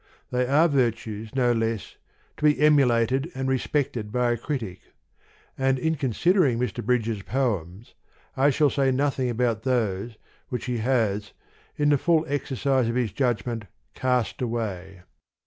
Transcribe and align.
They 0.31 0.47
are 0.47 0.67
virtues, 0.67 1.35
no 1.35 1.51
less, 1.53 1.97
to 2.37 2.45
be 2.45 2.59
emulated 2.59 3.31
and 3.35 3.47
re 3.47 3.59
spected 3.59 4.11
by 4.11 4.31
a 4.31 4.37
critic: 4.37 4.79
and 5.59 5.77
in 5.77 5.93
considering 5.93 6.57
Mr. 6.57 6.83
Bridges' 6.83 7.21
poems, 7.21 7.93
I 8.35 8.49
shall 8.49 8.71
say 8.71 8.89
nothing 8.89 9.29
about 9.29 9.61
those, 9.61 10.17
which 10.49 10.65
he 10.65 10.79
has, 10.79 11.33
in 11.77 11.89
the 11.89 11.99
full 11.99 12.25
exercise 12.27 12.89
of 12.89 12.95
his 12.95 13.11
judgment, 13.11 13.65
cast 13.93 14.41
away. 14.41 15.03